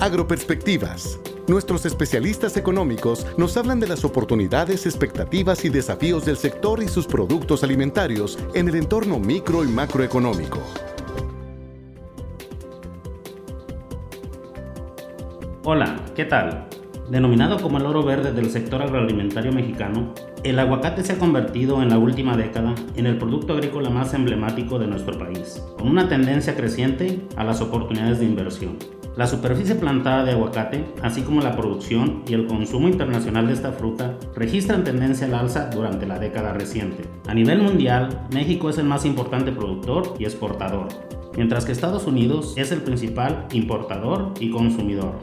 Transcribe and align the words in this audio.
Agroperspectivas. 0.00 1.20
Nuestros 1.46 1.84
especialistas 1.84 2.56
económicos 2.56 3.26
nos 3.36 3.58
hablan 3.58 3.80
de 3.80 3.86
las 3.86 4.02
oportunidades, 4.02 4.86
expectativas 4.86 5.62
y 5.66 5.68
desafíos 5.68 6.24
del 6.24 6.38
sector 6.38 6.82
y 6.82 6.88
sus 6.88 7.06
productos 7.06 7.62
alimentarios 7.62 8.38
en 8.54 8.70
el 8.70 8.76
entorno 8.76 9.18
micro 9.18 9.62
y 9.62 9.68
macroeconómico. 9.68 10.58
Hola, 15.64 16.02
¿qué 16.16 16.24
tal? 16.24 16.66
Denominado 17.10 17.60
como 17.60 17.76
el 17.76 17.84
oro 17.84 18.02
verde 18.02 18.32
del 18.32 18.48
sector 18.50 18.80
agroalimentario 18.80 19.52
mexicano, 19.52 20.14
el 20.44 20.58
aguacate 20.58 21.04
se 21.04 21.12
ha 21.12 21.18
convertido 21.18 21.82
en 21.82 21.90
la 21.90 21.98
última 21.98 22.38
década 22.38 22.74
en 22.96 23.04
el 23.04 23.18
producto 23.18 23.52
agrícola 23.52 23.90
más 23.90 24.14
emblemático 24.14 24.78
de 24.78 24.86
nuestro 24.86 25.18
país, 25.18 25.62
con 25.76 25.88
una 25.88 26.08
tendencia 26.08 26.56
creciente 26.56 27.20
a 27.36 27.44
las 27.44 27.60
oportunidades 27.60 28.20
de 28.20 28.24
inversión. 28.24 28.78
La 29.16 29.26
superficie 29.26 29.74
plantada 29.74 30.24
de 30.24 30.32
aguacate, 30.32 30.84
así 31.02 31.22
como 31.22 31.40
la 31.40 31.56
producción 31.56 32.22
y 32.28 32.34
el 32.34 32.46
consumo 32.46 32.88
internacional 32.88 33.48
de 33.48 33.54
esta 33.54 33.72
fruta, 33.72 34.16
registran 34.36 34.84
tendencia 34.84 35.26
al 35.26 35.34
alza 35.34 35.68
durante 35.68 36.06
la 36.06 36.18
década 36.18 36.52
reciente. 36.52 37.02
A 37.26 37.34
nivel 37.34 37.60
mundial, 37.60 38.26
México 38.32 38.70
es 38.70 38.78
el 38.78 38.86
más 38.86 39.04
importante 39.04 39.50
productor 39.50 40.14
y 40.18 40.24
exportador, 40.24 40.88
mientras 41.36 41.64
que 41.64 41.72
Estados 41.72 42.06
Unidos 42.06 42.54
es 42.56 42.70
el 42.70 42.82
principal 42.82 43.46
importador 43.52 44.32
y 44.38 44.50
consumidor. 44.50 45.18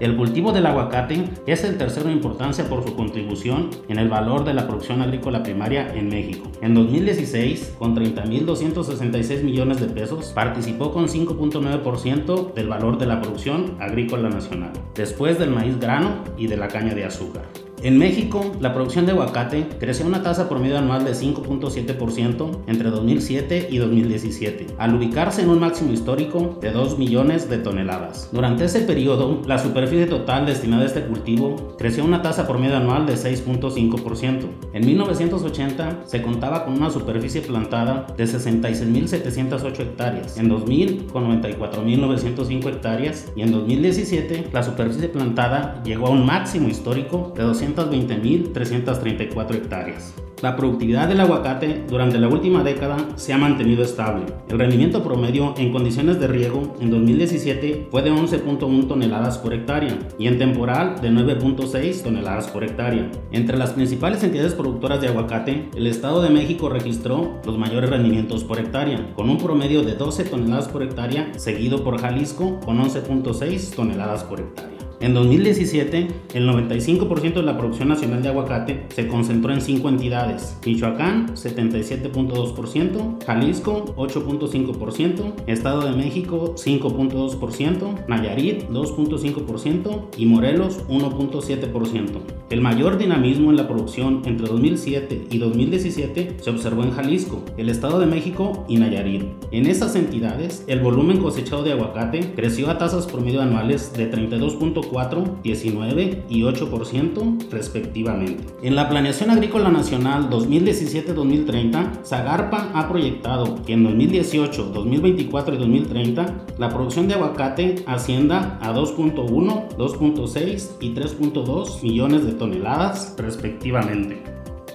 El 0.00 0.16
cultivo 0.16 0.52
del 0.52 0.66
aguacate 0.66 1.24
es 1.46 1.64
el 1.64 1.76
tercero 1.76 2.08
en 2.08 2.16
importancia 2.16 2.68
por 2.68 2.84
su 2.84 2.94
contribución 2.94 3.70
en 3.88 3.98
el 3.98 4.08
valor 4.08 4.44
de 4.44 4.54
la 4.54 4.68
producción 4.68 5.02
agrícola 5.02 5.42
primaria 5.42 5.92
en 5.92 6.08
México. 6.08 6.48
En 6.62 6.74
2016, 6.74 7.74
con 7.80 7.96
30.266 7.96 9.42
millones 9.42 9.80
de 9.80 9.88
pesos, 9.88 10.32
participó 10.32 10.92
con 10.92 11.08
5.9% 11.08 12.54
del 12.54 12.68
valor 12.68 12.98
de 12.98 13.06
la 13.06 13.20
producción 13.20 13.76
agrícola 13.80 14.28
nacional, 14.28 14.70
después 14.94 15.36
del 15.36 15.50
maíz 15.50 15.80
grano 15.80 16.22
y 16.36 16.46
de 16.46 16.56
la 16.56 16.68
caña 16.68 16.94
de 16.94 17.04
azúcar. 17.04 17.42
En 17.80 17.96
México, 17.96 18.56
la 18.60 18.74
producción 18.74 19.06
de 19.06 19.12
aguacate 19.12 19.68
creció 19.78 20.04
a 20.04 20.08
una 20.08 20.22
tasa 20.24 20.48
promedio 20.48 20.78
anual 20.78 21.04
de 21.04 21.12
5.7% 21.12 22.64
entre 22.66 22.90
2007 22.90 23.68
y 23.70 23.78
2017, 23.78 24.66
al 24.78 24.96
ubicarse 24.96 25.42
en 25.42 25.50
un 25.50 25.60
máximo 25.60 25.92
histórico 25.92 26.58
de 26.60 26.72
2 26.72 26.98
millones 26.98 27.48
de 27.48 27.58
toneladas. 27.58 28.30
Durante 28.32 28.64
ese 28.64 28.80
periodo, 28.80 29.42
la 29.46 29.60
superficie 29.60 30.06
total 30.06 30.46
destinada 30.46 30.82
a 30.82 30.86
este 30.86 31.02
cultivo 31.02 31.76
creció 31.78 32.02
a 32.02 32.06
una 32.06 32.20
tasa 32.20 32.48
promedio 32.48 32.78
anual 32.78 33.06
de 33.06 33.14
6.5%. 33.14 34.46
En 34.72 34.84
1980 34.84 36.00
se 36.04 36.20
contaba 36.20 36.64
con 36.64 36.74
una 36.74 36.90
superficie 36.90 37.42
plantada 37.42 38.08
de 38.16 38.24
66.708 38.24 39.80
hectáreas, 39.80 40.36
en 40.36 40.48
2000 40.48 41.06
con 41.12 41.42
94.905 41.42 42.66
hectáreas 42.66 43.32
y 43.36 43.42
en 43.42 43.52
2017 43.52 44.48
la 44.52 44.64
superficie 44.64 45.08
plantada 45.08 45.80
llegó 45.84 46.08
a 46.08 46.10
un 46.10 46.26
máximo 46.26 46.68
histórico 46.68 47.32
de 47.36 47.44
200 47.44 47.67
220.334 47.74 49.54
hectáreas. 49.54 50.14
La 50.40 50.54
productividad 50.54 51.08
del 51.08 51.20
aguacate 51.20 51.84
durante 51.88 52.18
la 52.18 52.28
última 52.28 52.62
década 52.62 52.96
se 53.16 53.32
ha 53.32 53.38
mantenido 53.38 53.82
estable. 53.82 54.24
El 54.48 54.60
rendimiento 54.60 55.02
promedio 55.02 55.52
en 55.58 55.72
condiciones 55.72 56.20
de 56.20 56.28
riego 56.28 56.76
en 56.80 56.92
2017 56.92 57.88
fue 57.90 58.02
de 58.02 58.12
11.1 58.12 58.86
toneladas 58.86 59.38
por 59.38 59.52
hectárea 59.52 59.98
y 60.16 60.28
en 60.28 60.38
temporal 60.38 61.00
de 61.00 61.10
9.6 61.10 62.02
toneladas 62.04 62.46
por 62.46 62.62
hectárea. 62.62 63.10
Entre 63.32 63.58
las 63.58 63.70
principales 63.70 64.22
entidades 64.22 64.54
productoras 64.54 65.00
de 65.00 65.08
aguacate, 65.08 65.70
el 65.74 65.88
Estado 65.88 66.22
de 66.22 66.30
México 66.30 66.68
registró 66.68 67.40
los 67.44 67.58
mayores 67.58 67.90
rendimientos 67.90 68.44
por 68.44 68.60
hectárea, 68.60 69.12
con 69.14 69.28
un 69.30 69.38
promedio 69.38 69.82
de 69.82 69.96
12 69.96 70.24
toneladas 70.24 70.68
por 70.68 70.84
hectárea, 70.84 71.32
seguido 71.36 71.82
por 71.82 72.00
Jalisco 72.00 72.60
con 72.64 72.78
11.6 72.78 73.74
toneladas 73.74 74.22
por 74.22 74.38
hectárea. 74.38 74.77
En 75.00 75.14
2017, 75.14 76.08
el 76.34 76.48
95% 76.48 77.34
de 77.34 77.42
la 77.42 77.56
producción 77.56 77.88
nacional 77.88 78.20
de 78.20 78.30
aguacate 78.30 78.86
se 78.88 79.06
concentró 79.06 79.52
en 79.52 79.60
cinco 79.60 79.88
entidades: 79.88 80.58
Michoacán, 80.66 81.36
77.2%, 81.36 83.24
Jalisco, 83.24 83.94
8.5%, 83.96 85.34
Estado 85.46 85.82
de 85.82 85.92
México, 85.92 86.56
5.2%, 86.56 88.06
Nayarit, 88.08 88.64
2.5% 88.70 90.06
y 90.16 90.26
Morelos, 90.26 90.84
1.7%. 90.88 92.08
El 92.50 92.60
mayor 92.60 92.98
dinamismo 92.98 93.50
en 93.50 93.56
la 93.56 93.68
producción 93.68 94.22
entre 94.24 94.48
2007 94.48 95.28
y 95.30 95.38
2017 95.38 96.38
se 96.40 96.50
observó 96.50 96.82
en 96.82 96.90
Jalisco, 96.90 97.44
el 97.56 97.68
Estado 97.68 98.00
de 98.00 98.06
México 98.06 98.64
y 98.68 98.78
Nayarit. 98.78 99.22
En 99.52 99.66
esas 99.66 99.94
entidades, 99.94 100.64
el 100.66 100.80
volumen 100.80 101.18
cosechado 101.18 101.62
de 101.62 101.72
aguacate 101.72 102.32
creció 102.34 102.68
a 102.68 102.78
tasas 102.78 103.06
promedio 103.06 103.42
anuales 103.42 103.92
de 103.92 104.10
32.4 104.10 104.87
4, 104.90 105.38
19 105.42 106.24
y 106.28 106.42
8% 106.42 107.50
respectivamente. 107.50 108.44
En 108.62 108.76
la 108.76 108.88
Planeación 108.88 109.30
Agrícola 109.30 109.70
Nacional 109.70 110.30
2017-2030, 110.30 112.04
Zagarpa 112.04 112.70
ha 112.74 112.88
proyectado 112.88 113.62
que 113.64 113.74
en 113.74 113.84
2018, 113.84 114.70
2024 114.74 115.54
y 115.54 115.58
2030 115.58 116.46
la 116.58 116.68
producción 116.70 117.08
de 117.08 117.14
aguacate 117.14 117.84
ascienda 117.86 118.58
a 118.60 118.72
2.1, 118.72 119.76
2.6 119.76 120.70
y 120.80 120.94
3.2 120.94 121.82
millones 121.82 122.24
de 122.24 122.32
toneladas 122.32 123.14
respectivamente. 123.18 124.22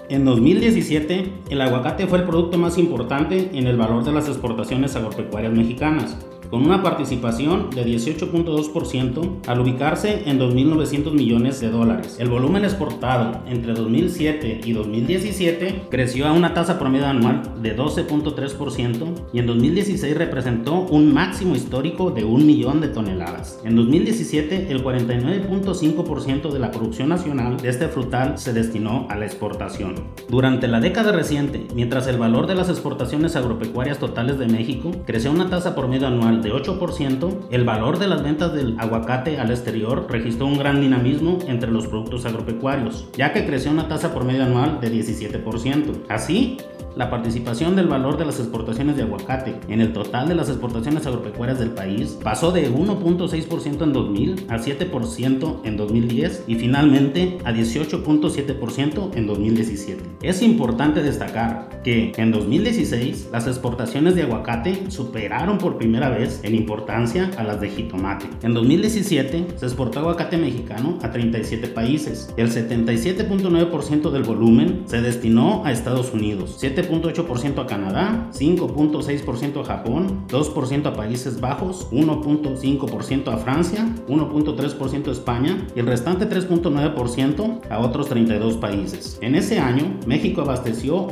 En 0.10 0.26
2017, 0.26 1.34
el 1.50 1.62
aguacate 1.62 2.08
fue 2.08 2.20
el 2.20 2.26
producto 2.26 2.58
más 2.58 2.78
importante 2.78 3.50
en 3.54 3.68
el 3.68 3.78
valor 3.78 4.04
de 4.04 4.12
las 4.12 4.28
exportaciones 4.28 4.96
agropecuarias 4.96 5.54
mexicanas, 5.54 6.18
con 6.54 6.68
una 6.68 6.84
participación 6.84 7.72
de 7.72 7.84
18.2% 7.84 9.48
al 9.48 9.60
ubicarse 9.60 10.30
en 10.30 10.40
2.900 10.40 11.12
millones 11.12 11.60
de 11.60 11.72
dólares. 11.72 12.18
El 12.20 12.30
volumen 12.30 12.64
exportado 12.64 13.42
entre 13.48 13.74
2007 13.74 14.62
y 14.64 14.72
2017 14.72 15.88
creció 15.90 16.28
a 16.28 16.32
una 16.32 16.54
tasa 16.54 16.78
promedio 16.78 17.08
anual 17.08 17.42
de 17.64 17.76
12.3% 17.76 19.16
y 19.34 19.40
en 19.40 19.48
2016 19.48 20.16
representó 20.16 20.82
un 20.82 21.12
máximo 21.12 21.56
histórico 21.56 22.12
de 22.12 22.24
un 22.24 22.46
millón 22.46 22.82
de 22.82 22.90
toneladas. 22.90 23.60
En 23.64 23.76
2017, 23.76 24.68
el 24.70 24.84
49.5% 24.84 26.52
de 26.52 26.60
la 26.60 26.70
producción 26.70 27.10
nacional 27.10 27.58
de 27.58 27.70
este 27.70 27.88
frutal 27.88 28.38
se 28.38 28.54
destinó 28.54 29.08
a 29.10 29.16
la 29.16 29.26
exportación. 29.26 29.96
Durante 30.30 30.68
la 30.68 30.80
década 30.80 31.14
reciente, 31.14 31.66
mientras 31.74 32.06
el 32.06 32.20
valor 32.20 32.46
de 32.46 32.54
las 32.54 32.70
exportaciones 32.70 33.36
agropecuarias 33.36 33.98
totales 33.98 34.38
de 34.38 34.46
México 34.46 34.92
creció 35.08 35.32
a 35.32 35.34
una 35.34 35.50
tasa 35.50 35.74
promedio 35.74 36.06
anual 36.06 36.43
de 36.44 36.54
8%, 36.54 37.48
el 37.50 37.64
valor 37.64 38.00
de 38.00 38.08
las 38.08 38.24
ventas 38.24 38.54
del 38.54 38.80
aguacate 38.80 39.40
al 39.40 39.52
exterior 39.52 40.08
registró 40.10 40.48
un 40.48 40.58
gran 40.58 40.82
dinamismo 40.82 41.40
entre 41.48 41.72
los 41.72 41.88
productos 41.88 42.26
agropecuarios, 42.26 43.08
ya 43.18 43.34
que 43.34 43.46
creció 43.46 43.72
una 43.72 43.88
tasa 43.88 44.14
promedio 44.14 44.44
anual 44.44 44.80
de 44.82 44.92
17%. 44.92 46.04
Así, 46.10 46.58
la 46.96 47.10
participación 47.10 47.76
del 47.76 47.88
valor 47.88 48.18
de 48.18 48.26
las 48.26 48.40
exportaciones 48.40 48.96
de 48.96 49.04
aguacate 49.04 49.56
en 49.68 49.82
el 49.82 49.94
total 49.94 50.28
de 50.28 50.36
las 50.36 50.50
exportaciones 50.50 51.08
agropecuarias 51.08 51.58
del 51.58 51.72
país 51.72 52.20
pasó 52.24 52.52
de 52.52 52.72
1.6% 52.72 53.82
en 53.82 53.94
2000 53.94 54.46
a 54.50 54.58
7% 54.60 55.60
en 55.64 55.78
2010 55.78 56.44
y 56.48 56.56
finalmente 56.56 57.40
a 57.46 57.52
18.7% 57.52 59.16
en 59.16 59.28
2017. 59.28 60.04
Es 60.22 60.44
importante 60.44 61.02
destacar 61.02 61.73
que 61.84 62.12
en 62.18 62.32
2016 62.32 63.30
las 63.32 63.48
exportaciones 63.48 64.16
de 64.16 64.24
aguacate 64.24 64.90
superaron 64.90 65.58
por 65.58 65.78
primera 65.78 66.10
vez 66.10 66.40
en 66.44 66.56
importancia 66.56 67.30
a 67.38 67.44
las 67.44 67.60
de 67.62 67.70
jitomate. 67.70 68.28
En 68.42 68.54
2017 68.54 69.48
se 69.56 69.66
exportó 69.66 70.00
aguacate 70.00 70.38
mexicano 70.38 70.98
a 71.02 71.12
37 71.12 71.68
países. 71.68 72.34
El 72.38 72.52
77.9% 72.52 74.12
del 74.12 74.24
volumen 74.24 74.84
se 74.86 75.02
destinó 75.02 75.66
a 75.66 75.72
Estados 75.72 76.14
Unidos, 76.14 76.58
7.8% 76.62 77.62
a 77.62 77.68
Canadá, 77.68 78.30
5.6% 78.34 79.62
a 79.62 79.66
Japón, 79.66 80.26
2% 80.30 80.86
a 80.86 80.94
Países 80.94 81.40
Bajos, 81.40 81.90
1.5% 81.92 83.28
a 83.28 83.38
Francia, 83.38 83.88
1.3% 84.08 85.08
a 85.08 85.12
España 85.12 85.68
y 85.76 85.80
el 85.80 85.88
restante 85.88 86.30
3.9% 86.30 87.62
a 87.70 87.80
otros 87.80 88.10
32 88.10 88.58
países. 88.58 89.18
En 89.22 89.36
ese 89.36 89.60
año, 89.60 90.00
México 90.06 90.42
abasteció 90.42 91.08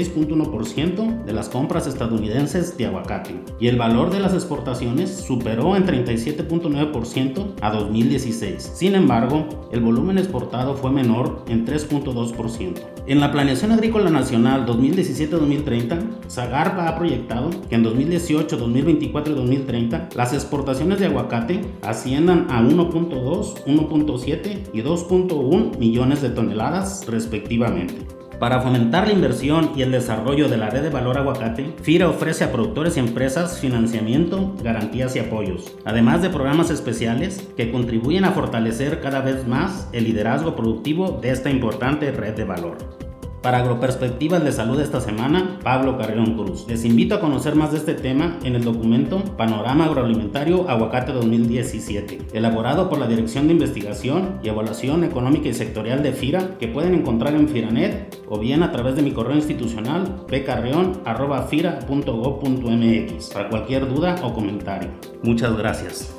86.1% 0.00 1.24
de 1.24 1.32
las 1.32 1.48
compras 1.48 1.86
estadounidenses 1.86 2.76
de 2.76 2.86
aguacate 2.86 3.40
y 3.58 3.68
el 3.68 3.76
valor 3.76 4.10
de 4.10 4.20
las 4.20 4.34
exportaciones 4.34 5.10
superó 5.10 5.76
en 5.76 5.86
37.9% 5.86 7.54
a 7.60 7.70
2016. 7.70 8.72
Sin 8.74 8.94
embargo, 8.94 9.68
el 9.72 9.80
volumen 9.80 10.18
exportado 10.18 10.74
fue 10.74 10.90
menor 10.90 11.44
en 11.48 11.66
3.2%. 11.66 12.74
En 13.06 13.20
la 13.20 13.32
Planeación 13.32 13.72
Agrícola 13.72 14.10
Nacional 14.10 14.66
2017 14.66 14.90
2017-2030, 14.90 16.30
Zagarpa 16.30 16.88
ha 16.88 16.96
proyectado 16.96 17.50
que 17.68 17.74
en 17.74 17.82
2018, 17.82 18.56
2024 18.56 19.32
y 19.32 19.36
2030 19.36 20.08
las 20.14 20.32
exportaciones 20.32 20.98
de 20.98 21.06
aguacate 21.06 21.60
asciendan 21.82 22.46
a 22.50 22.62
1.2, 22.62 23.64
1.7 23.64 24.70
y 24.72 24.82
2.1 24.82 25.78
millones 25.78 26.22
de 26.22 26.30
toneladas 26.30 27.06
respectivamente. 27.06 28.19
Para 28.40 28.62
fomentar 28.62 29.06
la 29.06 29.12
inversión 29.12 29.72
y 29.76 29.82
el 29.82 29.92
desarrollo 29.92 30.48
de 30.48 30.56
la 30.56 30.70
red 30.70 30.80
de 30.82 30.88
valor 30.88 31.18
aguacate, 31.18 31.74
FIRA 31.82 32.08
ofrece 32.08 32.42
a 32.42 32.50
productores 32.50 32.96
y 32.96 33.00
empresas 33.00 33.60
financiamiento, 33.60 34.56
garantías 34.62 35.14
y 35.14 35.18
apoyos, 35.18 35.76
además 35.84 36.22
de 36.22 36.30
programas 36.30 36.70
especiales 36.70 37.46
que 37.58 37.70
contribuyen 37.70 38.24
a 38.24 38.30
fortalecer 38.30 39.02
cada 39.02 39.20
vez 39.20 39.46
más 39.46 39.90
el 39.92 40.04
liderazgo 40.04 40.56
productivo 40.56 41.18
de 41.20 41.32
esta 41.32 41.50
importante 41.50 42.12
red 42.12 42.34
de 42.34 42.44
valor. 42.44 43.09
Para 43.42 43.58
Agroperspectivas 43.58 44.42
de 44.44 44.52
Salud 44.52 44.80
esta 44.80 45.00
semana, 45.00 45.58
Pablo 45.62 45.96
Carrión 45.96 46.36
Cruz. 46.36 46.66
Les 46.68 46.84
invito 46.84 47.14
a 47.14 47.20
conocer 47.20 47.54
más 47.54 47.72
de 47.72 47.78
este 47.78 47.94
tema 47.94 48.38
en 48.44 48.54
el 48.54 48.64
documento 48.64 49.24
Panorama 49.38 49.86
Agroalimentario 49.86 50.68
Aguacate 50.68 51.12
2017, 51.12 52.18
elaborado 52.34 52.90
por 52.90 52.98
la 52.98 53.06
Dirección 53.06 53.46
de 53.46 53.54
Investigación 53.54 54.40
y 54.42 54.48
Evaluación 54.48 55.04
Económica 55.04 55.48
y 55.48 55.54
Sectorial 55.54 56.02
de 56.02 56.12
FIRA, 56.12 56.58
que 56.58 56.68
pueden 56.68 56.92
encontrar 56.94 57.32
en 57.34 57.48
Firanet 57.48 58.22
o 58.28 58.38
bien 58.38 58.62
a 58.62 58.72
través 58.72 58.94
de 58.94 59.00
mi 59.00 59.12
correo 59.12 59.36
institucional 59.36 60.26
pcarreon.fira.gov.mx 60.28 63.28
para 63.30 63.48
cualquier 63.48 63.88
duda 63.88 64.16
o 64.22 64.34
comentario. 64.34 64.90
Muchas 65.22 65.56
gracias. 65.56 66.14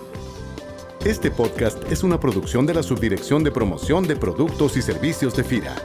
Este 1.06 1.30
podcast 1.30 1.84
es 1.92 2.04
una 2.04 2.20
producción 2.20 2.66
de 2.66 2.74
la 2.74 2.82
Subdirección 2.82 3.44
de 3.44 3.52
Promoción 3.52 4.08
de 4.08 4.16
Productos 4.16 4.76
y 4.76 4.82
Servicios 4.82 5.36
de 5.36 5.44
FIRA. 5.44 5.76